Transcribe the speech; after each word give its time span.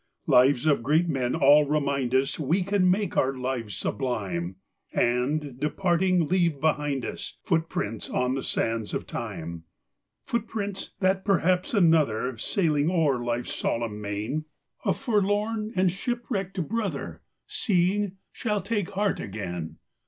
Lives 0.25 0.65
of 0.65 0.81
great 0.81 1.07
men 1.07 1.35
all 1.35 1.65
remind 1.67 2.15
us 2.15 2.39
We 2.39 2.63
can 2.63 2.89
make 2.89 3.15
our 3.15 3.35
lives 3.35 3.75
sublime, 3.77 4.55
And, 4.91 5.59
departing, 5.59 6.27
leave 6.27 6.59
behind 6.59 7.05
us 7.05 7.37
Footsteps 7.43 8.09
on 8.09 8.33
the 8.33 8.41
sands 8.41 8.95
of 8.95 9.05
time; 9.05 9.65
Footsteps, 10.23 10.89
that 11.01 11.23
perhaps 11.23 11.75
another, 11.75 12.35
Sailing 12.39 12.89
o'er 12.89 13.23
life's 13.23 13.53
solemn 13.53 14.01
main, 14.01 14.45
A 14.85 14.93
forlorn 14.95 15.71
and 15.75 15.91
shipwrecked 15.91 16.67
brother, 16.67 17.21
Seeing, 17.45 18.13
shall 18.31 18.59
take 18.61 18.89
heart 18.89 19.19
again. 19.19 19.77